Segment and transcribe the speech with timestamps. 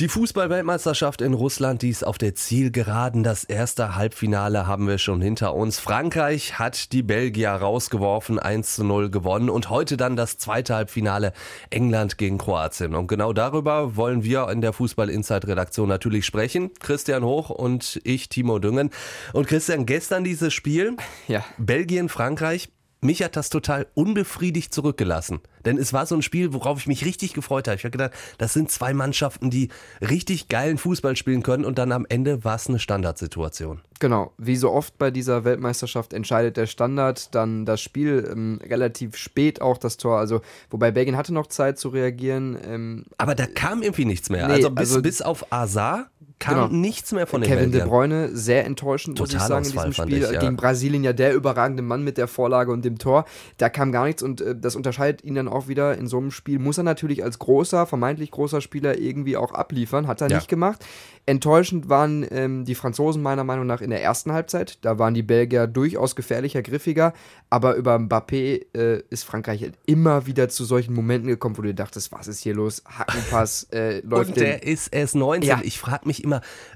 [0.00, 3.24] Die Fußballweltmeisterschaft in Russland, die ist auf der Zielgeraden.
[3.24, 5.80] Das erste Halbfinale haben wir schon hinter uns.
[5.80, 11.32] Frankreich hat die Belgier rausgeworfen, 1 zu 0 gewonnen und heute dann das zweite Halbfinale
[11.70, 12.94] England gegen Kroatien.
[12.94, 16.70] Und genau darüber wollen wir in der Fußball Inside Redaktion natürlich sprechen.
[16.78, 18.90] Christian Hoch und ich, Timo Düngen.
[19.32, 20.96] Und Christian, gestern dieses Spiel,
[21.26, 21.44] ja.
[21.58, 22.68] Belgien, Frankreich,
[23.00, 25.40] mich hat das total unbefriedigt zurückgelassen.
[25.64, 27.76] Denn es war so ein Spiel, worauf ich mich richtig gefreut habe.
[27.76, 29.68] Ich habe gedacht, das sind zwei Mannschaften, die
[30.00, 33.80] richtig geilen Fußball spielen können und dann am Ende war es eine Standardsituation.
[34.00, 39.16] Genau, wie so oft bei dieser Weltmeisterschaft entscheidet der Standard, dann das Spiel ähm, relativ
[39.16, 40.18] spät auch das Tor.
[40.18, 42.56] Also, wobei Belgien hatte noch Zeit zu reagieren.
[42.64, 44.46] Ähm, Aber da kam irgendwie nichts mehr.
[44.46, 46.68] Nee, also, bis, also bis auf Azar kam genau.
[46.68, 47.88] nichts mehr von den Kevin Belgiern.
[47.88, 50.22] De Bruyne, sehr enttäuschend, Total muss ich sagen, in diesem Spiel.
[50.24, 50.40] Ich, ja.
[50.40, 53.24] Gegen Brasilien ja der überragende Mann mit der Vorlage und dem Tor.
[53.56, 55.96] Da kam gar nichts und äh, das unterscheidet ihn dann auch wieder.
[55.98, 60.06] In so einem Spiel muss er natürlich als großer, vermeintlich großer Spieler irgendwie auch abliefern.
[60.06, 60.36] Hat er ja.
[60.36, 60.84] nicht gemacht.
[61.26, 64.78] Enttäuschend waren ähm, die Franzosen meiner Meinung nach in der ersten Halbzeit.
[64.82, 67.12] Da waren die Belgier durchaus gefährlicher, griffiger.
[67.50, 71.74] Aber über Mbappé äh, ist Frankreich halt immer wieder zu solchen Momenten gekommen, wo du
[71.74, 72.82] dachtest, was ist hier los?
[72.86, 74.28] Hackenpass äh, läuft.
[74.28, 74.72] Und der den.
[74.72, 75.48] ist erst 19.
[75.48, 75.60] Ja.
[75.62, 76.27] Ich frage mich immer,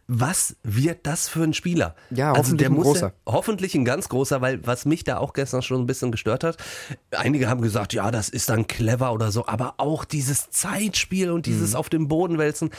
[0.07, 1.95] was wird das für ein Spieler?
[2.11, 3.07] Ja, also der ein muss großer.
[3.07, 6.45] Ja, hoffentlich ein ganz großer, weil was mich da auch gestern schon ein bisschen gestört
[6.45, 6.57] hat,
[7.11, 11.47] einige haben gesagt, ja, das ist dann clever oder so, aber auch dieses Zeitspiel und
[11.47, 11.77] dieses mhm.
[11.77, 12.71] auf dem Boden wälzen.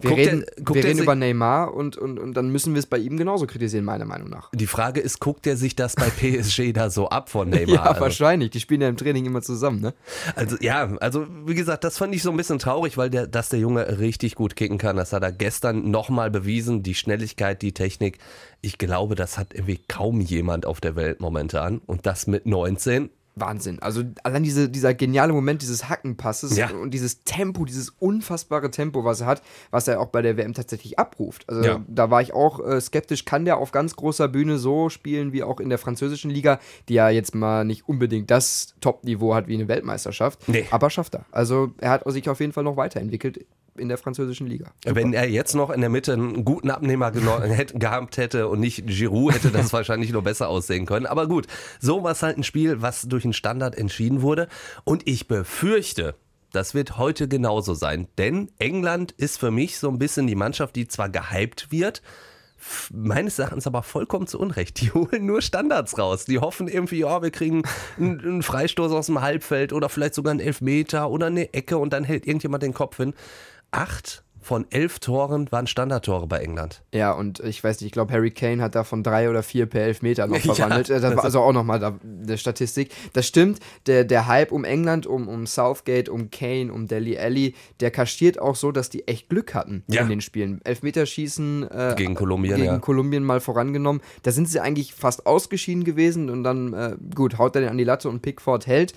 [0.00, 2.86] Wir guckt reden, der, wir reden über Neymar und, und, und dann müssen wir es
[2.86, 4.50] bei ihm genauso kritisieren, meiner Meinung nach.
[4.52, 7.74] Die Frage ist, guckt er sich das bei PSG da so ab von Neymar?
[7.74, 8.00] ja, also.
[8.00, 8.50] wahrscheinlich.
[8.50, 9.94] Die spielen ja im Training immer zusammen, ne?
[10.36, 13.48] Also, ja, also wie gesagt, das fand ich so ein bisschen traurig, weil der, dass
[13.48, 14.96] der Junge richtig gut kicken kann.
[14.96, 16.82] Das hat er gestern nochmal bewiesen.
[16.82, 18.18] Die Schnelligkeit, die Technik.
[18.60, 21.80] Ich glaube, das hat irgendwie kaum jemand auf der Welt momentan.
[21.86, 23.10] Und das mit 19.
[23.40, 23.80] Wahnsinn.
[23.80, 26.70] Also allein diese, dieser geniale Moment dieses Hackenpasses ja.
[26.70, 30.54] und dieses Tempo, dieses unfassbare Tempo, was er hat, was er auch bei der WM
[30.54, 31.48] tatsächlich abruft.
[31.48, 31.84] Also ja.
[31.86, 35.42] da war ich auch äh, skeptisch, kann der auf ganz großer Bühne so spielen wie
[35.42, 36.58] auch in der französischen Liga,
[36.88, 40.66] die ja jetzt mal nicht unbedingt das Top-Niveau hat wie eine Weltmeisterschaft, nee.
[40.70, 41.24] aber schafft er.
[41.30, 43.44] Also er hat sich auf jeden Fall noch weiterentwickelt
[43.78, 44.70] in der französischen Liga.
[44.84, 44.96] Super.
[44.96, 47.10] Wenn er jetzt noch in der Mitte einen guten Abnehmer
[47.74, 51.06] gehabt hätte und nicht Giroud, hätte das wahrscheinlich noch besser aussehen können.
[51.06, 51.46] Aber gut,
[51.80, 54.48] so war es halt ein Spiel, was durch einen Standard entschieden wurde.
[54.84, 56.14] Und ich befürchte,
[56.52, 58.08] das wird heute genauso sein.
[58.16, 62.02] Denn England ist für mich so ein bisschen die Mannschaft, die zwar gehypt wird,
[62.92, 64.80] meines Erachtens aber vollkommen zu Unrecht.
[64.80, 66.24] Die holen nur Standards raus.
[66.24, 67.62] Die hoffen irgendwie, ja, wir kriegen
[67.96, 71.92] einen, einen Freistoß aus dem Halbfeld oder vielleicht sogar einen Elfmeter oder eine Ecke und
[71.92, 73.14] dann hält irgendjemand den Kopf hin
[73.70, 76.82] acht von elf Toren waren Standardtore bei England.
[76.94, 79.82] Ja, und ich weiß nicht, ich glaube, Harry Kane hat davon drei oder vier per
[79.82, 80.88] Elfmeter noch verwandelt.
[80.88, 82.90] Ja, das war also auch nochmal der Statistik.
[83.12, 87.54] Das stimmt, der, der Hype um England, um, um Southgate, um Kane, um Deli Alli,
[87.80, 90.00] der kaschiert auch so, dass die echt Glück hatten ja.
[90.00, 90.62] in den Spielen.
[90.64, 92.78] Elfmeterschießen äh, gegen Kolumbien, gegen ja.
[92.78, 94.00] Kolumbien mal vorangenommen.
[94.22, 97.76] Da sind sie eigentlich fast ausgeschieden gewesen und dann, äh, gut, haut er den an
[97.76, 98.94] die Latte und Pickford hält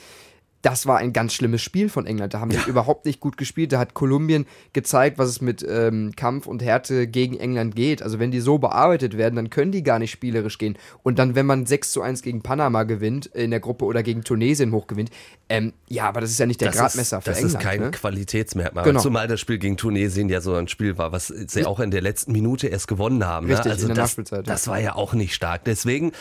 [0.61, 2.33] das war ein ganz schlimmes Spiel von England.
[2.33, 2.65] Da haben ja.
[2.67, 3.71] überhaupt nicht gut gespielt.
[3.71, 8.01] Da hat Kolumbien gezeigt, was es mit ähm, Kampf und Härte gegen England geht.
[8.03, 10.77] Also wenn die so bearbeitet werden, dann können die gar nicht spielerisch gehen.
[11.03, 14.23] Und dann, wenn man 6 zu 1 gegen Panama gewinnt in der Gruppe oder gegen
[14.23, 15.09] Tunesien hochgewinnt,
[15.49, 17.55] ähm, ja, aber das ist ja nicht der das Gradmesser ist, für das England.
[17.55, 17.91] Das ist kein ne?
[17.91, 18.83] Qualitätsmerkmal.
[18.83, 19.01] Genau.
[19.01, 22.01] Zumal das Spiel gegen Tunesien ja so ein Spiel war, was sie auch in der
[22.01, 23.47] letzten Minute erst gewonnen haben.
[23.47, 23.53] Ne?
[23.53, 23.71] Richtig, ne?
[23.71, 24.47] Also in der das, Nachspielzeit.
[24.47, 25.65] Das war ja auch nicht stark.
[25.65, 26.11] Deswegen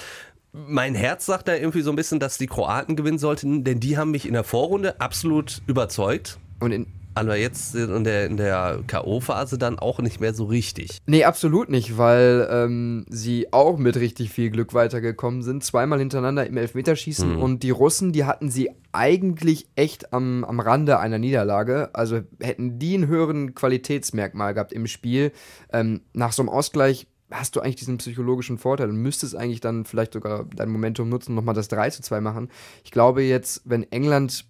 [0.53, 3.97] mein Herz sagt da irgendwie so ein bisschen, dass die Kroaten gewinnen sollten, denn die
[3.97, 6.39] haben mich in der Vorrunde absolut überzeugt.
[6.61, 10.99] Und in aber jetzt in der, in der K.O.-Phase dann auch nicht mehr so richtig.
[11.07, 15.65] Nee, absolut nicht, weil ähm, sie auch mit richtig viel Glück weitergekommen sind.
[15.65, 17.37] Zweimal hintereinander im Elfmeterschießen.
[17.37, 17.43] Mhm.
[17.43, 21.91] Und die Russen, die hatten sie eigentlich echt am, am Rande einer Niederlage.
[21.95, 25.33] Also hätten die einen höheren Qualitätsmerkmal gehabt im Spiel.
[25.73, 29.85] Ähm, nach so einem Ausgleich hast du eigentlich diesen psychologischen Vorteil und müsstest eigentlich dann
[29.85, 32.51] vielleicht sogar dein Momentum nutzen nochmal das 3 zu 2 machen.
[32.85, 34.47] Ich glaube jetzt, wenn England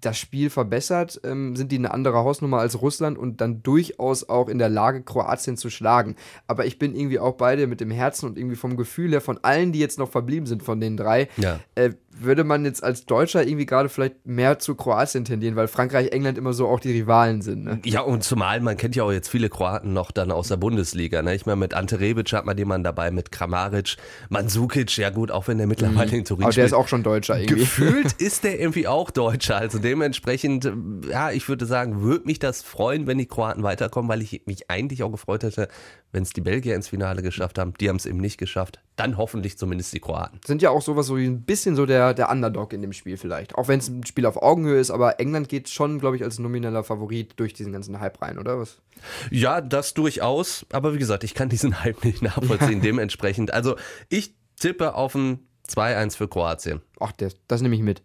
[0.00, 4.48] das Spiel verbessert, ähm, sind die eine andere Hausnummer als Russland und dann durchaus auch
[4.48, 6.16] in der Lage, Kroatien zu schlagen.
[6.46, 9.38] Aber ich bin irgendwie auch beide mit dem Herzen und irgendwie vom Gefühl her, von
[9.42, 11.60] allen, die jetzt noch verblieben sind, von den drei, ja.
[11.74, 11.90] äh,
[12.22, 16.38] würde man jetzt als Deutscher irgendwie gerade vielleicht mehr zu Kroatien tendieren, weil Frankreich, England
[16.38, 17.64] immer so auch die Rivalen sind.
[17.64, 17.80] Ne?
[17.84, 21.22] Ja, und zumal, man kennt ja auch jetzt viele Kroaten noch dann aus der Bundesliga.
[21.22, 21.34] Ne?
[21.34, 23.96] Ich meine, mit Ante Rebic hat man jemanden dabei, mit Kramaric,
[24.28, 26.18] Mansukic, ja gut, auch wenn der mittlerweile mhm.
[26.18, 27.60] in Turin Aber der ist auch schon Deutscher irgendwie.
[27.60, 29.56] Gefühlt ist der irgendwie auch Deutscher.
[29.56, 30.70] Also dementsprechend,
[31.08, 34.70] ja, ich würde sagen, würde mich das freuen, wenn die Kroaten weiterkommen, weil ich mich
[34.70, 35.68] eigentlich auch gefreut hätte,
[36.12, 37.74] wenn es die Belgier ins Finale geschafft haben.
[37.80, 40.40] Die haben es eben nicht geschafft dann hoffentlich zumindest die Kroaten.
[40.44, 43.16] Sind ja auch sowas so wie ein bisschen so der, der Underdog in dem Spiel
[43.16, 43.54] vielleicht.
[43.54, 46.38] Auch wenn es ein Spiel auf Augenhöhe ist, aber England geht schon, glaube ich, als
[46.38, 48.82] nomineller Favorit durch diesen ganzen Hype rein, oder was?
[49.30, 50.66] Ja, das durchaus.
[50.70, 53.54] Aber wie gesagt, ich kann diesen Hype nicht nachvollziehen, dementsprechend.
[53.54, 53.76] Also
[54.10, 56.82] ich tippe auf ein 2-1 für Kroatien.
[56.98, 58.02] Ach, das, das nehme ich mit.